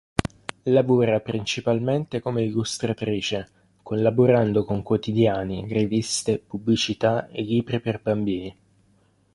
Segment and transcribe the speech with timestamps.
[0.63, 3.49] Lavora principalmente come illustratrice
[3.83, 8.57] collaborando con quotidiani, riviste, pubblicità e libri per bambini.